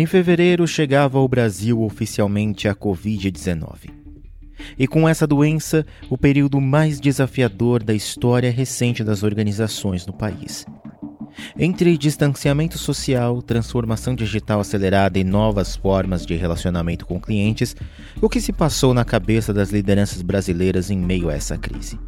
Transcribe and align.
Em 0.00 0.06
fevereiro 0.06 0.66
chegava 0.66 1.18
ao 1.18 1.28
Brasil 1.28 1.82
oficialmente 1.82 2.66
a 2.66 2.74
Covid-19. 2.74 3.90
E 4.78 4.88
com 4.88 5.06
essa 5.06 5.26
doença, 5.26 5.84
o 6.08 6.16
período 6.16 6.58
mais 6.58 6.98
desafiador 6.98 7.82
da 7.82 7.92
história 7.92 8.50
recente 8.50 9.04
das 9.04 9.22
organizações 9.22 10.06
no 10.06 10.14
país. 10.14 10.64
Entre 11.54 11.98
distanciamento 11.98 12.78
social, 12.78 13.42
transformação 13.42 14.14
digital 14.14 14.60
acelerada 14.60 15.18
e 15.18 15.22
novas 15.22 15.76
formas 15.76 16.24
de 16.24 16.34
relacionamento 16.34 17.04
com 17.04 17.20
clientes, 17.20 17.76
o 18.22 18.28
que 18.30 18.40
se 18.40 18.54
passou 18.54 18.94
na 18.94 19.04
cabeça 19.04 19.52
das 19.52 19.68
lideranças 19.68 20.22
brasileiras 20.22 20.90
em 20.90 20.96
meio 20.96 21.28
a 21.28 21.34
essa 21.34 21.58
crise? 21.58 21.98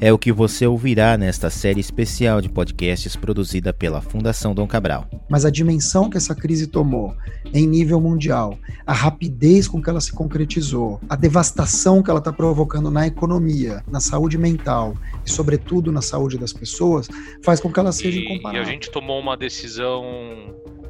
É 0.00 0.12
o 0.12 0.18
que 0.18 0.32
você 0.32 0.66
ouvirá 0.66 1.16
nesta 1.16 1.50
série 1.50 1.80
especial 1.80 2.40
de 2.40 2.48
podcasts 2.48 3.16
produzida 3.16 3.72
pela 3.72 4.00
Fundação 4.00 4.54
Dom 4.54 4.66
Cabral. 4.66 5.08
Mas 5.28 5.44
a 5.44 5.50
dimensão 5.50 6.10
que 6.10 6.16
essa 6.16 6.34
crise 6.34 6.66
tomou 6.66 7.14
em 7.52 7.66
nível 7.66 8.00
mundial, 8.00 8.58
a 8.86 8.92
rapidez 8.92 9.68
com 9.68 9.80
que 9.80 9.88
ela 9.88 10.00
se 10.00 10.12
concretizou, 10.12 11.00
a 11.08 11.16
devastação 11.16 12.02
que 12.02 12.10
ela 12.10 12.18
está 12.18 12.32
provocando 12.32 12.90
na 12.90 13.06
economia, 13.06 13.82
na 13.90 14.00
saúde 14.00 14.36
mental 14.36 14.94
e, 15.24 15.30
sobretudo, 15.30 15.92
na 15.92 16.02
saúde 16.02 16.38
das 16.38 16.52
pessoas, 16.52 17.08
faz 17.42 17.60
com 17.60 17.72
que 17.72 17.78
ela 17.78 17.92
seja 17.92 18.18
incomparável. 18.18 18.60
E 18.60 18.64
a 18.64 18.68
gente 18.68 18.90
tomou 18.90 19.20
uma 19.20 19.36
decisão, 19.36 20.04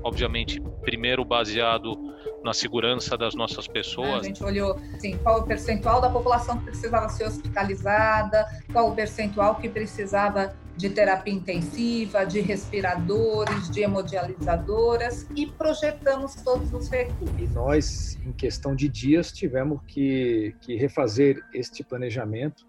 obviamente, 0.03 0.61
primeiro 0.83 1.25
baseado 1.25 1.97
na 2.45 2.53
segurança 2.53 3.17
das 3.17 3.35
nossas 3.35 3.67
pessoas. 3.67 4.21
A 4.21 4.23
gente 4.23 4.45
olhou 4.45 4.79
assim, 4.95 5.17
qual 5.17 5.41
o 5.41 5.43
percentual 5.45 6.01
da 6.01 6.11
população 6.11 6.59
que 6.59 6.67
precisava 6.67 7.09
ser 7.09 7.25
hospitalizada, 7.25 8.47
qual 8.71 8.91
o 8.91 8.95
percentual 8.95 9.57
que 9.57 9.69
precisava 9.69 10.55
de 10.77 10.91
terapia 10.91 11.33
intensiva, 11.33 12.25
de 12.25 12.41
respiradores, 12.41 13.71
de 13.71 13.83
hemodializadoras 13.83 15.27
e 15.35 15.47
projetamos 15.47 16.35
todos 16.35 16.73
os 16.75 16.91
recursos. 16.91 17.39
E 17.39 17.47
nós, 17.55 18.19
em 18.27 18.33
questão 18.33 18.75
de 18.75 18.89
dias, 18.89 19.33
tivemos 19.33 19.81
que, 19.87 20.55
que 20.61 20.77
refazer 20.77 21.41
este 21.55 21.83
planejamento, 21.83 22.67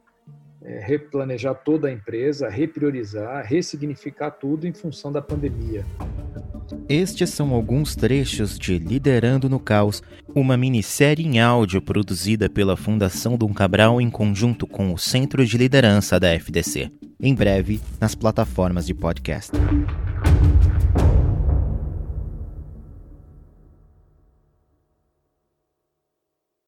é, 0.63 0.79
replanejar 0.79 1.55
toda 1.63 1.89
a 1.89 1.91
empresa, 1.91 2.47
repriorizar, 2.47 3.45
ressignificar 3.45 4.31
tudo 4.31 4.65
em 4.67 4.73
função 4.73 5.11
da 5.11 5.21
pandemia. 5.21 5.83
Estes 6.87 7.29
são 7.29 7.53
alguns 7.53 7.95
trechos 7.95 8.57
de 8.57 8.77
Liderando 8.77 9.49
no 9.49 9.59
Caos, 9.59 10.01
uma 10.33 10.57
minissérie 10.57 11.25
em 11.25 11.39
áudio 11.39 11.81
produzida 11.81 12.49
pela 12.49 12.77
Fundação 12.77 13.37
Dom 13.37 13.53
Cabral 13.53 14.01
em 14.01 14.09
conjunto 14.09 14.67
com 14.67 14.93
o 14.93 14.97
Centro 14.97 15.45
de 15.45 15.57
Liderança 15.57 16.19
da 16.19 16.33
FDC. 16.33 16.91
Em 17.19 17.33
breve, 17.33 17.79
nas 17.99 18.15
plataformas 18.15 18.85
de 18.85 18.93
podcast. 18.93 19.51